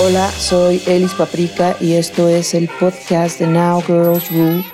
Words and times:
Hola, 0.00 0.30
soy 0.30 0.80
Elis 0.86 1.12
Paprika 1.14 1.76
y 1.80 1.94
esto 1.94 2.28
es 2.28 2.54
el 2.54 2.68
podcast 2.78 3.40
de 3.40 3.48
Now 3.48 3.82
Girls 3.84 4.30
Rule 4.30 4.64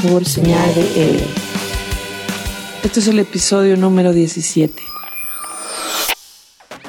por 0.00 0.24
señal 0.24 0.74
de 0.74 1.10
L. 1.10 1.24
Este 2.82 3.00
es 3.00 3.06
el 3.06 3.18
episodio 3.18 3.76
número 3.76 4.14
17. 4.14 4.82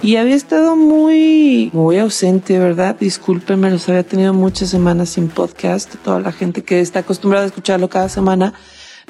Y 0.01 0.15
había 0.15 0.35
estado 0.35 0.77
muy, 0.77 1.71
muy 1.73 1.99
ausente, 1.99 2.57
¿verdad? 2.57 2.95
Discúlpenme, 2.97 3.69
los 3.69 3.89
había 3.89 4.03
tenido 4.03 4.33
muchas 4.33 4.69
semanas 4.69 5.09
sin 5.09 5.27
podcast. 5.27 5.93
Toda 6.05 6.21
la 6.21 6.31
gente 6.31 6.63
que 6.63 6.79
está 6.79 6.99
acostumbrada 6.99 7.43
a 7.43 7.47
escucharlo 7.47 7.89
cada 7.89 8.07
semana. 8.07 8.53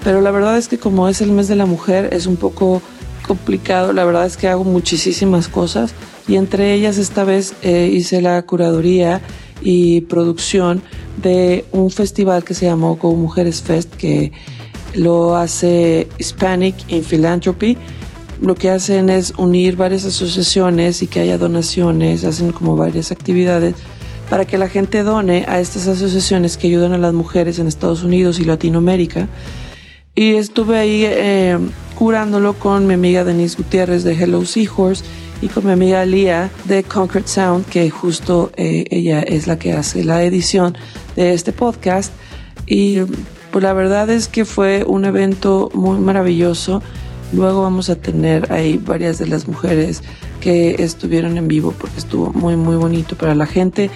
Pero 0.04 0.20
la 0.21 0.32
verdad 0.32 0.58
es 0.58 0.68
que 0.68 0.80
como 0.80 1.08
es 1.10 1.21
el 1.21 1.32
mes 1.32 1.48
de 1.48 1.55
la 1.55 1.68
mujer, 1.68 2.10
es 2.12 2.26
un 2.26 2.38
poco 2.38 2.82
complicado. 3.24 3.94
La 3.94 4.05
verdad 4.05 4.26
es 4.26 4.38
que 4.38 4.48
hago 4.48 4.64
muchísimas 4.64 5.48
cosas 5.48 5.94
y 6.28 6.36
entre 6.36 6.73
ellas 6.73 6.98
esta 6.98 7.23
vez 7.23 7.54
eh, 7.62 7.90
hice 7.91 8.22
la 8.22 8.41
curaduría 8.44 9.22
y 9.62 10.02
producción 10.02 10.81
de 11.22 11.66
un 11.72 11.90
festival 11.90 12.44
que 12.44 12.54
se 12.54 12.66
llamó 12.66 12.95
Go 12.95 13.16
Mujeres 13.16 13.62
Fest 13.62 13.94
que 13.95 14.31
lo 14.94 15.36
hace 15.36 16.08
Hispanic 16.20 16.76
in 16.88 17.04
Philanthropy. 17.04 17.78
Lo 18.41 18.55
que 18.55 18.70
hacen 18.70 19.09
es 19.09 19.34
unir 19.38 19.78
varias 19.78 20.05
asociaciones 20.05 21.02
y 21.02 21.08
que 21.08 21.22
haya 21.22 21.38
donaciones, 21.38 22.23
hacen 22.26 22.52
como 22.52 22.76
varias 22.76 23.12
actividades 23.12 23.76
para 24.30 24.45
que 24.45 24.58
la 24.58 24.67
gente 24.67 25.03
done 25.03 25.45
a 25.48 25.59
estas 25.59 25.88
asociaciones 25.88 26.58
que 26.58 26.67
ayudan 26.67 26.94
a 26.94 26.98
las 26.98 27.14
mujeres 27.14 27.59
en 27.59 27.67
Estados 27.67 28.03
Unidos 28.03 28.40
y 28.40 28.45
Latinoamérica. 28.45 29.28
Y 30.16 30.36
estuve 30.36 30.78
ahí 30.78 31.03
eh, 31.05 31.58
curándolo 32.03 32.52
con 32.52 32.85
mi 32.85 32.95
amiga 32.95 33.23
Denise 33.23 33.55
Gutiérrez 33.55 34.03
de 34.03 34.11
Hello 34.11 34.44
Seahorse 34.44 35.05
y 35.41 35.48
con 35.48 35.66
mi 35.66 35.71
amiga 35.71 36.05
Lia 36.05 36.52
de 36.66 36.84
Concrete 36.84 37.30
Sound, 37.30 37.66
que 37.66 37.89
justo 37.89 38.52
eh, 38.57 38.84
ella 38.89 39.21
es 39.21 39.48
la 39.48 39.57
que 39.57 39.72
hace 39.72 40.03
la 40.03 40.22
edición 40.22 40.78
de 41.16 41.33
este 41.33 41.53
podcast. 41.53 42.11
Y 42.67 43.00
pues 43.52 43.63
la 43.63 43.72
verdad 43.72 44.09
es 44.09 44.28
que 44.28 44.44
fue 44.44 44.83
un 44.86 45.05
evento 45.05 45.72
muy 45.73 45.97
maravilloso. 45.97 46.81
Luego 47.31 47.61
vamos 47.61 47.89
a 47.89 47.95
tener 47.95 48.52
ahí 48.52 48.78
varias 48.85 49.17
de 49.17 49.28
las 49.28 49.47
mujeres 49.47 50.03
que 50.41 50.75
estuvieron 50.80 51.38
en 51.38 51.47
vivo 51.47 51.73
porque 51.80 52.00
estuvo 52.00 52.33
muy 52.33 52.58
muy 52.58 52.75
bonito 52.75 53.16
para 53.16 53.33
la 53.33 53.45
gente 53.45 53.89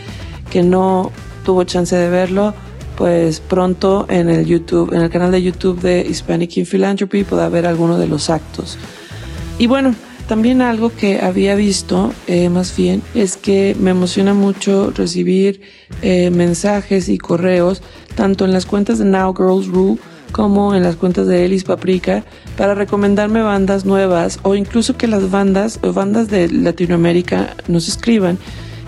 que 0.50 0.64
no 0.64 1.12
tuvo 1.44 1.66
chance 1.66 1.94
de 1.94 2.10
verlo. 2.10 2.54
Pues 2.98 3.40
pronto 3.40 4.08
en 4.09 4.28
el 4.28 4.45
YouTube, 4.45 4.92
en 4.92 5.03
el 5.03 5.09
canal 5.12 5.31
de 5.31 5.44
YouTube 5.44 5.80
de 5.80 6.02
Hispanic 6.02 6.58
in 6.58 6.66
Philanthropy 6.66 7.23
podrá 7.23 7.48
ver 7.48 7.67
alguno 7.67 8.00
de 8.00 8.08
los 8.08 8.31
actos. 8.31 8.80
Y 9.59 9.67
bueno, 9.67 9.94
también 10.28 10.62
algo 10.62 10.89
que 10.89 11.22
había 11.22 11.56
visto, 11.56 12.12
eh, 12.26 12.50
más 12.50 12.76
bien, 12.76 13.04
es 13.14 13.38
que 13.38 13.78
me 13.80 13.92
emociona 13.92 14.34
mucho 14.34 14.92
recibir 14.92 15.62
eh, 16.02 16.31
mensajes 16.31 17.08
y 17.08 17.17
correos, 17.17 17.81
tanto 18.16 18.44
en 18.44 18.52
las 18.52 18.66
cuentas 18.66 18.98
de 18.98 19.06
Now 19.06 19.34
Girls 19.34 19.67
Rule 19.67 20.00
como 20.32 20.76
en 20.76 20.84
las 20.84 20.95
cuentas 20.95 21.28
de 21.28 21.45
Elis 21.45 21.64
Paprika, 21.64 22.26
para 22.58 22.76
recomendarme 22.76 23.42
bandas 23.42 23.86
nuevas 23.86 24.39
o 24.42 24.56
incluso 24.56 24.98
que 24.98 25.08
las 25.08 25.32
bandas 25.32 25.80
bandas 25.82 26.30
de 26.30 26.50
Latinoamérica 26.50 27.56
nos 27.67 27.88
escriban 27.88 28.38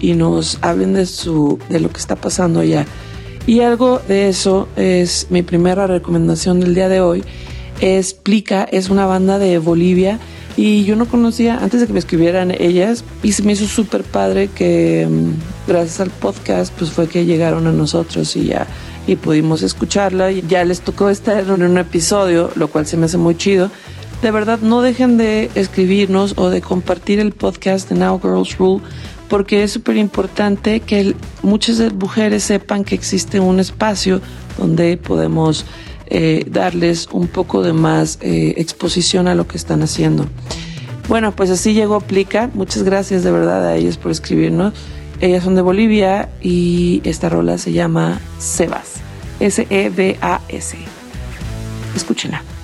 y 0.01 0.13
nos 0.15 0.57
hablen 0.61 0.93
de 0.93 1.05
su 1.05 1.59
de 1.69 1.79
lo 1.79 1.89
que 1.89 1.99
está 1.99 2.15
pasando 2.15 2.59
allá. 2.59 2.85
Y 3.49 3.61
algo 3.61 3.99
de 4.07 4.29
eso 4.29 4.67
es 4.75 5.25
mi 5.31 5.41
primera 5.41 5.87
recomendación 5.87 6.59
del 6.59 6.75
día 6.75 6.87
de 6.87 7.01
hoy. 7.01 7.23
Es 7.81 8.13
Plica, 8.13 8.63
es 8.65 8.91
una 8.91 9.07
banda 9.07 9.39
de 9.39 9.57
Bolivia 9.57 10.19
y 10.55 10.83
yo 10.83 10.95
no 10.95 11.07
conocía, 11.07 11.57
antes 11.57 11.81
de 11.81 11.87
que 11.87 11.93
me 11.93 11.97
escribieran 11.97 12.51
ellas, 12.51 13.03
y 13.23 13.31
se 13.31 13.41
me 13.41 13.53
hizo 13.53 13.65
súper 13.65 14.03
padre 14.03 14.49
que 14.49 15.07
mm, 15.09 15.67
gracias 15.67 15.99
al 15.99 16.11
podcast, 16.11 16.71
pues 16.77 16.91
fue 16.91 17.07
que 17.07 17.25
llegaron 17.25 17.65
a 17.65 17.71
nosotros 17.71 18.35
y 18.35 18.49
ya 18.49 18.67
y 19.07 19.15
pudimos 19.15 19.63
escucharla 19.63 20.31
y 20.31 20.43
ya 20.47 20.63
les 20.63 20.81
tocó 20.81 21.09
estar 21.09 21.39
en 21.39 21.63
un 21.63 21.79
episodio, 21.79 22.51
lo 22.53 22.67
cual 22.67 22.85
se 22.85 22.97
me 22.97 23.07
hace 23.07 23.17
muy 23.17 23.35
chido. 23.35 23.71
De 24.21 24.29
verdad, 24.29 24.59
no 24.59 24.83
dejen 24.83 25.17
de 25.17 25.49
escribirnos 25.55 26.35
o 26.37 26.51
de 26.51 26.61
compartir 26.61 27.19
el 27.19 27.31
podcast 27.31 27.89
de 27.89 27.95
Now 27.95 28.21
Girls 28.21 28.59
Rule 28.59 28.83
porque 29.29 29.63
es 29.63 29.71
súper 29.71 29.97
importante 29.97 30.79
que 30.81 31.15
muchas 31.43 31.93
mujeres 31.93 32.43
sepan 32.43 32.83
que 32.83 32.95
existe 32.95 33.39
un 33.39 33.59
espacio 33.59 34.21
donde 34.57 34.97
podemos 34.97 35.65
eh, 36.07 36.43
darles 36.49 37.07
un 37.11 37.27
poco 37.27 37.61
de 37.61 37.71
más 37.71 38.17
eh, 38.21 38.55
exposición 38.57 39.27
a 39.27 39.35
lo 39.35 39.47
que 39.47 39.57
están 39.57 39.83
haciendo. 39.83 40.25
Bueno, 41.07 41.35
pues 41.35 41.49
así 41.49 41.73
llegó 41.73 42.01
Plica. 42.01 42.49
Muchas 42.53 42.83
gracias 42.83 43.23
de 43.23 43.31
verdad 43.31 43.65
a 43.67 43.75
ellas 43.75 43.97
por 43.97 44.11
escribirnos. 44.11 44.73
Ellas 45.21 45.43
son 45.43 45.55
de 45.55 45.61
Bolivia 45.61 46.29
y 46.41 47.01
esta 47.03 47.29
rola 47.29 47.57
se 47.57 47.71
llama 47.73 48.19
Sebas. 48.39 48.95
S-E-B-A-S. 49.39 50.77
Escúchenla. 51.95 52.58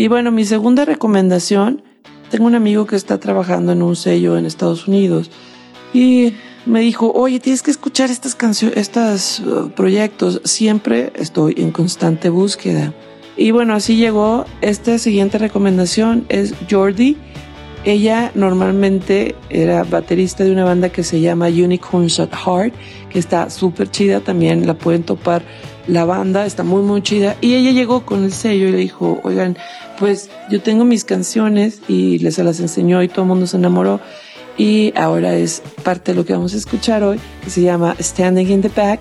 Y 0.00 0.08
bueno, 0.08 0.30
mi 0.30 0.46
segunda 0.46 0.86
recomendación, 0.86 1.82
tengo 2.30 2.46
un 2.46 2.54
amigo 2.54 2.86
que 2.86 2.96
está 2.96 3.20
trabajando 3.20 3.72
en 3.72 3.82
un 3.82 3.96
sello 3.96 4.38
en 4.38 4.46
Estados 4.46 4.88
Unidos 4.88 5.30
y 5.92 6.32
me 6.64 6.80
dijo, 6.80 7.12
oye, 7.12 7.38
tienes 7.38 7.62
que 7.62 7.70
escuchar 7.70 8.10
estas 8.10 8.34
canciones, 8.34 8.78
estos 8.78 9.40
uh, 9.40 9.68
proyectos. 9.76 10.40
Siempre 10.44 11.12
estoy 11.16 11.54
en 11.58 11.70
constante 11.70 12.30
búsqueda. 12.30 12.94
Y 13.36 13.50
bueno, 13.50 13.74
así 13.74 13.96
llegó. 13.96 14.46
Esta 14.62 14.98
siguiente 14.98 15.36
recomendación 15.36 16.24
es 16.30 16.54
Jordi. 16.70 17.18
Ella 17.84 18.32
normalmente 18.34 19.34
era 19.50 19.84
baterista 19.84 20.44
de 20.44 20.52
una 20.52 20.64
banda 20.64 20.88
que 20.88 21.02
se 21.02 21.20
llama 21.20 21.48
Unicorns 21.48 22.20
at 22.20 22.32
Heart, 22.32 22.72
que 23.10 23.18
está 23.18 23.50
súper 23.50 23.90
chida. 23.90 24.20
También 24.20 24.66
la 24.66 24.72
pueden 24.72 25.02
topar. 25.02 25.42
La 25.86 26.04
banda 26.04 26.46
está 26.46 26.62
muy, 26.62 26.82
muy 26.82 27.02
chida. 27.02 27.36
Y 27.40 27.54
ella 27.54 27.70
llegó 27.72 28.04
con 28.04 28.24
el 28.24 28.32
sello 28.32 28.68
y 28.68 28.72
le 28.72 28.78
dijo, 28.78 29.20
oigan, 29.22 29.56
pues 29.98 30.30
yo 30.50 30.60
tengo 30.60 30.84
mis 30.84 31.04
canciones 31.04 31.80
y 31.88 32.18
les 32.18 32.38
las 32.38 32.60
enseñó 32.60 33.02
y 33.02 33.08
todo 33.08 33.22
el 33.22 33.28
mundo 33.28 33.46
se 33.46 33.56
enamoró 33.56 34.00
y 34.60 34.92
ahora 34.94 35.34
es 35.34 35.62
parte 35.82 36.12
de 36.12 36.16
lo 36.16 36.26
que 36.26 36.34
vamos 36.34 36.52
a 36.52 36.58
escuchar 36.58 37.02
hoy, 37.02 37.18
que 37.42 37.48
se 37.48 37.62
llama 37.62 37.96
Standing 37.98 38.50
in 38.50 38.60
the 38.60 38.68
Back. 38.68 39.00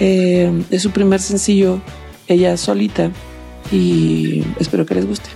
Eh, 0.00 0.64
es 0.70 0.82
su 0.82 0.90
primer 0.90 1.20
sencillo, 1.20 1.80
ella 2.26 2.56
solita, 2.56 3.10
y 3.70 4.42
espero 4.58 4.86
que 4.86 4.96
les 4.96 5.06
guste. 5.06 5.30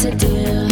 Y 0.00 0.67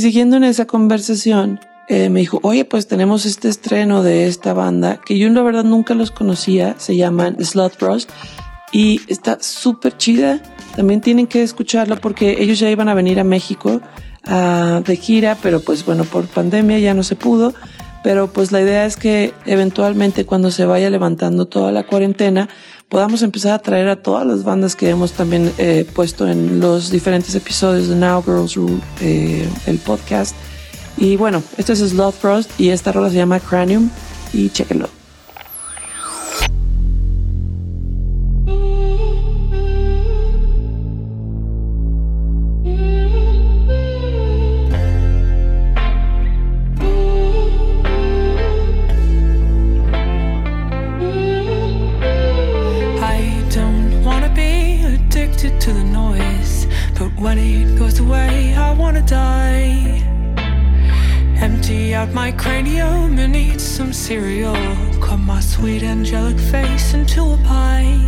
siguiendo 0.00 0.36
en 0.36 0.44
esa 0.44 0.66
conversación, 0.66 1.60
eh, 1.88 2.08
me 2.08 2.20
dijo, 2.20 2.40
oye, 2.42 2.64
pues 2.64 2.86
tenemos 2.86 3.26
este 3.26 3.48
estreno 3.48 4.02
de 4.02 4.26
esta 4.26 4.52
banda, 4.52 5.00
que 5.04 5.18
yo 5.18 5.28
la 5.28 5.42
verdad 5.42 5.64
nunca 5.64 5.94
los 5.94 6.10
conocía, 6.10 6.74
se 6.78 6.96
llaman 6.96 7.36
Slot 7.44 7.78
Bros, 7.78 8.08
y 8.72 9.00
está 9.08 9.38
súper 9.40 9.96
chida. 9.96 10.40
También 10.76 11.00
tienen 11.00 11.26
que 11.26 11.42
escucharla 11.42 11.96
porque 11.96 12.42
ellos 12.42 12.58
ya 12.58 12.70
iban 12.70 12.88
a 12.88 12.94
venir 12.94 13.18
a 13.18 13.24
México 13.24 13.80
uh, 14.28 14.82
de 14.82 14.96
gira, 14.96 15.36
pero 15.42 15.60
pues 15.60 15.84
bueno, 15.84 16.04
por 16.04 16.26
pandemia 16.26 16.78
ya 16.78 16.94
no 16.94 17.02
se 17.02 17.16
pudo. 17.16 17.52
Pero 18.02 18.32
pues 18.32 18.50
la 18.50 18.62
idea 18.62 18.86
es 18.86 18.96
que 18.96 19.34
eventualmente 19.44 20.24
cuando 20.24 20.50
se 20.50 20.64
vaya 20.64 20.88
levantando 20.88 21.46
toda 21.46 21.70
la 21.70 21.82
cuarentena, 21.82 22.48
podamos 22.90 23.22
empezar 23.22 23.52
a 23.52 23.58
traer 23.60 23.88
a 23.88 23.96
todas 23.96 24.26
las 24.26 24.44
bandas 24.44 24.76
que 24.76 24.90
hemos 24.90 25.12
también 25.12 25.50
eh, 25.56 25.86
puesto 25.94 26.28
en 26.28 26.60
los 26.60 26.90
diferentes 26.90 27.34
episodios 27.34 27.88
de 27.88 27.94
Now 27.96 28.22
Girls 28.22 28.54
Rule, 28.56 28.80
eh, 29.00 29.48
el 29.66 29.78
podcast. 29.78 30.34
Y 30.98 31.16
bueno, 31.16 31.42
esto 31.56 31.72
es 31.72 31.78
Sloth 31.78 32.16
Frost 32.16 32.50
y 32.60 32.68
esta 32.70 32.92
rola 32.92 33.08
se 33.08 33.16
llama 33.16 33.40
Cranium 33.40 33.88
y 34.34 34.50
chequenlo. 34.50 34.99
Some 63.80 63.92
cereal. 63.94 64.54
From 65.00 65.24
my 65.24 65.40
sweet 65.40 65.82
angelic 65.82 66.38
face 66.38 66.92
into 66.92 67.22
a 67.22 67.36
pie. 67.38 67.98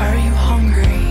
Are 0.00 0.16
you 0.16 0.30
hungry? 0.30 1.07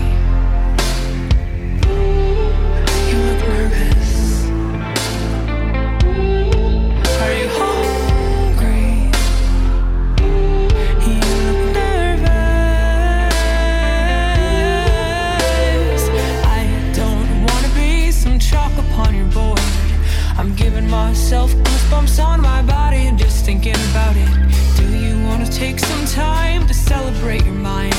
Myself 21.08 21.50
goosebumps 21.52 22.22
on 22.22 22.38
my 22.38 22.60
body 22.60 23.10
just 23.16 23.42
thinking 23.42 23.80
about 23.90 24.14
it. 24.14 24.28
Do 24.76 24.84
you 24.94 25.18
wanna 25.24 25.48
take 25.50 25.78
some 25.78 26.04
time 26.04 26.66
to 26.66 26.74
celebrate 26.74 27.46
your 27.46 27.54
mind? 27.54 27.96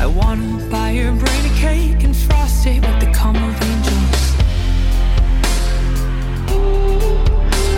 I 0.00 0.06
wanna 0.06 0.68
buy 0.68 0.90
your 0.90 1.12
brain 1.12 1.44
a 1.46 1.54
cake 1.66 2.02
and 2.02 2.14
frost 2.16 2.66
it 2.66 2.80
with 2.86 2.98
the 2.98 3.10
cum 3.12 3.36
of 3.36 3.54
angels. 3.70 4.22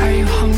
Are 0.03 0.13
you 0.19 0.25
hungry? 0.25 0.56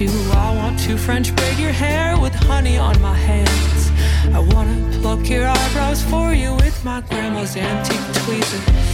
You. 0.00 0.08
I 0.32 0.54
want 0.56 0.78
to 0.80 0.96
French 0.96 1.34
braid 1.36 1.58
your 1.58 1.70
hair 1.70 2.18
with 2.18 2.34
honey 2.34 2.78
on 2.78 3.00
my 3.00 3.14
hands. 3.14 3.90
I 4.34 4.40
wanna 4.54 4.98
pluck 4.98 5.28
your 5.28 5.46
eyebrows 5.46 6.02
for 6.02 6.32
you 6.32 6.54
with 6.54 6.84
my 6.84 7.00
grandma's 7.02 7.56
antique 7.56 8.24
tweezers. 8.24 8.93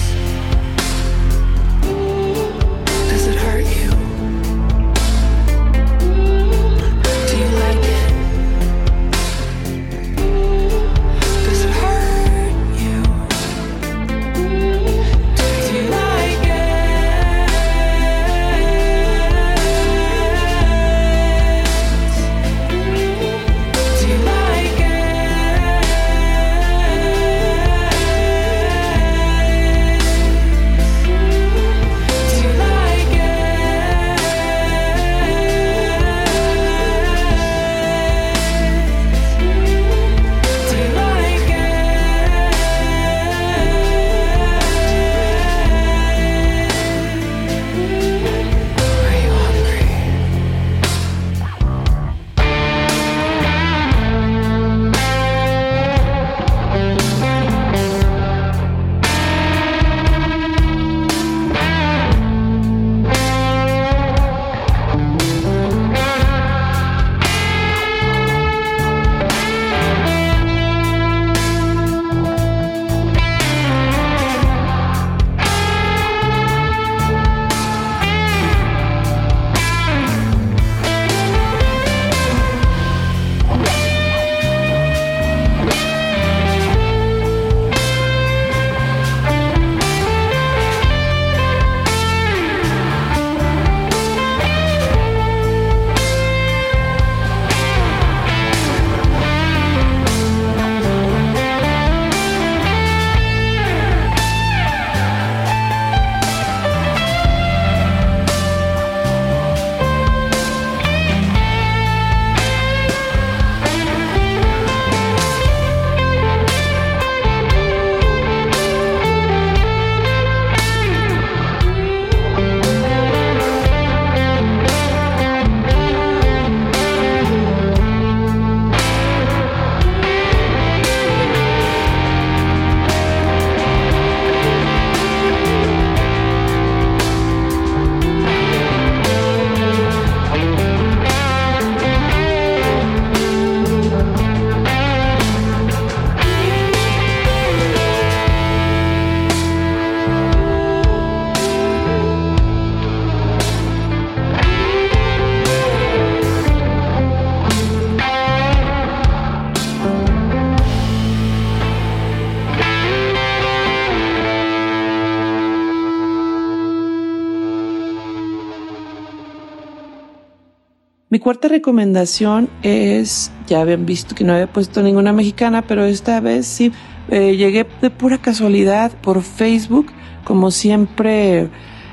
Mi 171.13 171.19
cuarta 171.19 171.49
recomendación 171.49 172.49
es, 172.63 173.33
ya 173.49 173.63
habían 173.63 173.85
visto 173.85 174.15
que 174.15 174.23
no 174.23 174.33
había 174.33 174.47
puesto 174.47 174.81
ninguna 174.81 175.13
mexicana, 175.13 175.63
pero 175.63 175.85
esta 175.85 176.21
vez 176.21 176.47
sí, 176.47 176.71
eh, 177.09 177.37
llegué 177.37 177.67
de 177.83 177.91
pura 177.91 178.19
casualidad 178.19 178.93
por 179.03 179.23
Facebook, 179.23 179.87
como 180.23 180.53
siempre 180.53 181.49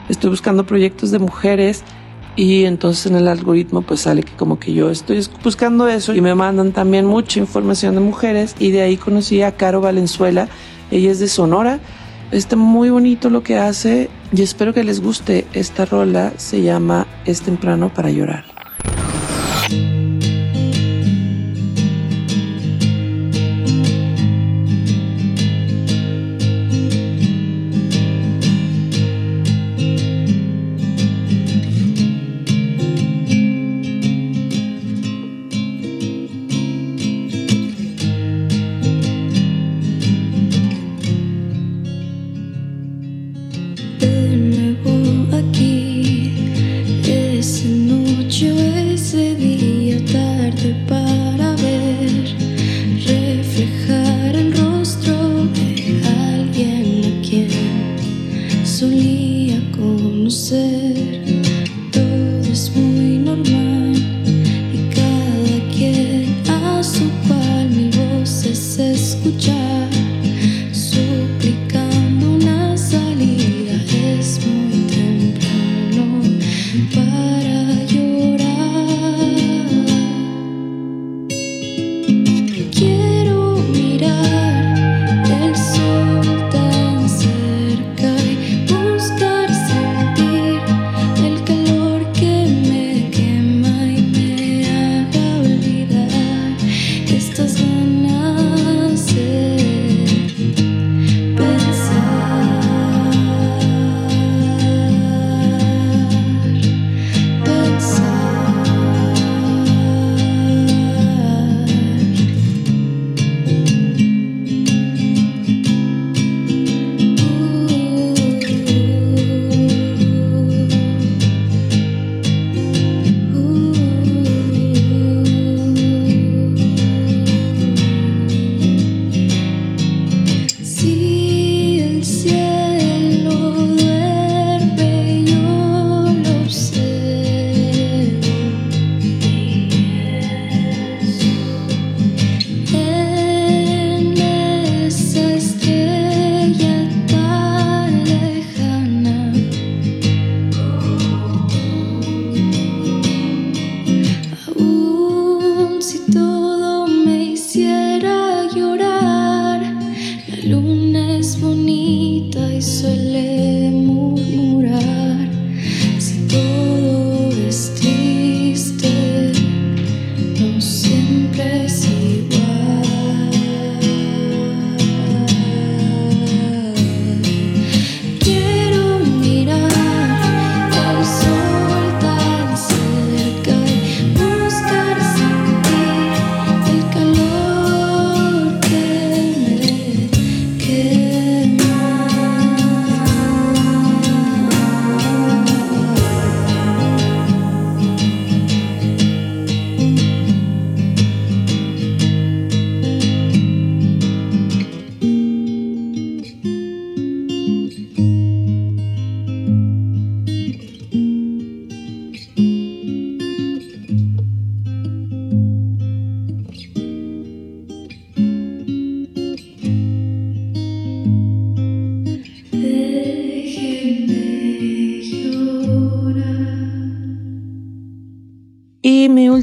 estoy 0.08 0.30
buscando 0.30 0.68
proyectos 0.68 1.10
de 1.10 1.18
mujeres 1.18 1.84
y 2.36 2.66
entonces 2.66 3.08
en 3.08 3.16
el 3.16 3.28
algoritmo 3.28 3.82
pues 3.82 4.02
sale 4.02 4.22
que 4.22 4.34
como 4.34 4.60
que 4.60 4.74
yo 4.74 4.92
estoy 4.92 5.26
buscando 5.44 5.88
eso 5.88 6.14
y 6.14 6.22
me 6.22 6.36
mandan 6.36 6.72
también 6.72 7.08
mucha 7.08 7.40
información 7.40 7.96
de 7.96 8.02
mujeres 8.02 8.56
y 8.60 8.70
de 8.70 8.84
ahí 8.84 8.98
conocí 8.98 9.42
a 9.42 9.58
Caro 9.58 9.82
Valenzuela, 9.82 10.48
ella 10.92 11.10
es 11.10 11.20
de 11.20 11.28
Sonora, 11.28 11.80
está 12.30 12.56
muy 12.56 12.92
bonito 12.92 13.32
lo 13.32 13.42
que 13.42 13.58
hace 13.58 14.12
y 14.32 14.44
espero 14.44 14.76
que 14.76 14.84
les 14.84 15.02
guste, 15.02 15.48
esta 15.54 15.86
rola 15.86 16.34
se 16.38 16.62
llama 16.62 17.08
Es 17.26 17.42
temprano 17.42 17.92
para 17.92 18.12
llorar. 18.12 18.57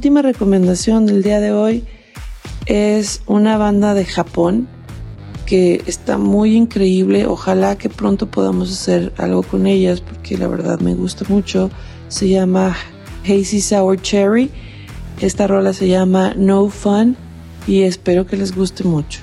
última 0.05 0.21
recomendación 0.21 1.07
del 1.07 1.23
día 1.23 1.41
de 1.41 1.51
hoy 1.51 1.83
es 2.67 3.23
una 3.25 3.57
banda 3.57 3.95
de 3.95 4.05
Japón 4.05 4.69
que 5.47 5.83
está 5.87 6.19
muy 6.19 6.55
increíble. 6.55 7.25
Ojalá 7.25 7.79
que 7.79 7.89
pronto 7.89 8.31
podamos 8.31 8.71
hacer 8.71 9.15
algo 9.17 9.43
con 9.43 9.67
ellas 9.67 10.03
porque 10.03 10.37
la 10.37 10.47
verdad 10.47 10.79
me 10.79 10.95
gusta 10.95 11.25
mucho. 11.31 11.71
Se 12.09 12.29
llama 12.29 12.77
Hazy 13.23 13.63
Sour 13.63 13.99
Cherry. 14.03 14.51
Esta 15.23 15.47
rola 15.47 15.73
se 15.73 15.89
llama 15.89 16.35
No 16.37 16.69
Fun 16.69 17.17
y 17.67 17.85
espero 17.85 18.27
que 18.27 18.37
les 18.37 18.55
guste 18.55 18.85
mucho. 18.85 19.21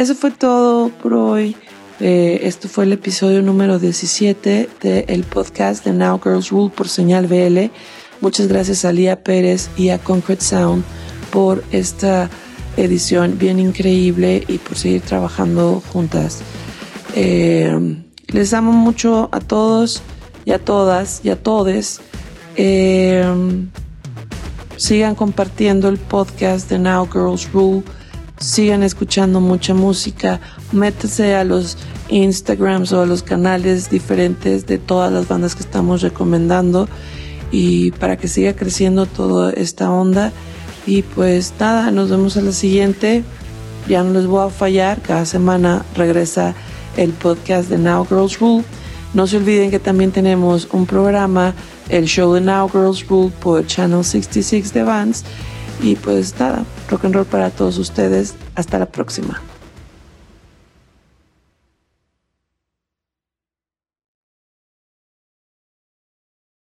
Eso 0.00 0.14
fue 0.14 0.30
todo 0.30 0.88
por 0.88 1.12
hoy. 1.12 1.54
Eh, 2.00 2.40
esto 2.44 2.70
fue 2.70 2.84
el 2.84 2.92
episodio 2.92 3.42
número 3.42 3.78
17 3.78 4.70
del 4.80 5.24
podcast 5.24 5.84
de 5.84 5.92
Now 5.92 6.18
Girls 6.24 6.48
Rule 6.48 6.72
por 6.74 6.88
Señal 6.88 7.26
BL. 7.26 7.70
Muchas 8.22 8.48
gracias 8.48 8.86
a 8.86 8.92
Lía 8.92 9.22
Pérez 9.22 9.68
y 9.76 9.90
a 9.90 9.98
Concrete 9.98 10.42
Sound 10.42 10.84
por 11.30 11.62
esta 11.70 12.30
edición 12.78 13.36
bien 13.38 13.58
increíble 13.58 14.42
y 14.48 14.56
por 14.56 14.78
seguir 14.78 15.02
trabajando 15.02 15.82
juntas. 15.92 16.40
Eh, 17.14 18.02
les 18.28 18.54
amo 18.54 18.72
mucho 18.72 19.28
a 19.32 19.40
todos 19.40 20.00
y 20.46 20.52
a 20.52 20.58
todas 20.58 21.20
y 21.24 21.28
a 21.28 21.42
todes. 21.42 22.00
Eh, 22.56 23.22
sigan 24.78 25.14
compartiendo 25.14 25.90
el 25.90 25.98
podcast 25.98 26.70
de 26.70 26.78
Now 26.78 27.06
Girls 27.12 27.52
Rule. 27.52 27.82
Sigan 28.40 28.82
escuchando 28.82 29.38
mucha 29.42 29.74
música. 29.74 30.40
Métese 30.72 31.34
a 31.34 31.44
los 31.44 31.76
Instagrams 32.08 32.90
o 32.92 33.02
a 33.02 33.06
los 33.06 33.22
canales 33.22 33.90
diferentes 33.90 34.66
de 34.66 34.78
todas 34.78 35.12
las 35.12 35.28
bandas 35.28 35.54
que 35.54 35.62
estamos 35.62 36.00
recomendando 36.00 36.88
y 37.52 37.90
para 37.92 38.16
que 38.16 38.28
siga 38.28 38.54
creciendo 38.54 39.04
toda 39.04 39.52
esta 39.52 39.90
onda. 39.90 40.32
Y 40.86 41.02
pues 41.02 41.52
nada, 41.60 41.90
nos 41.90 42.08
vemos 42.08 42.38
a 42.38 42.40
la 42.40 42.52
siguiente. 42.52 43.24
Ya 43.86 44.02
no 44.02 44.14
les 44.14 44.26
voy 44.26 44.46
a 44.46 44.50
fallar. 44.50 45.02
Cada 45.02 45.26
semana 45.26 45.84
regresa 45.94 46.54
el 46.96 47.10
podcast 47.12 47.68
de 47.68 47.76
Now 47.76 48.06
Girls 48.08 48.40
Rule. 48.40 48.64
No 49.12 49.26
se 49.26 49.36
olviden 49.36 49.70
que 49.70 49.80
también 49.80 50.12
tenemos 50.12 50.66
un 50.72 50.86
programa, 50.86 51.52
el 51.90 52.06
show 52.06 52.32
de 52.32 52.40
Now 52.40 52.70
Girls 52.70 53.06
Rule 53.06 53.30
por 53.38 53.66
Channel 53.66 54.02
66 54.02 54.72
de 54.72 54.82
Vans. 54.82 55.24
Y 55.82 55.96
pues 55.96 56.38
nada, 56.38 56.64
rock 56.88 57.06
and 57.06 57.14
roll 57.14 57.26
para 57.26 57.50
todos 57.50 57.78
ustedes. 57.78 58.34
Hasta 58.54 58.78
la 58.78 58.86
próxima. 58.86 59.40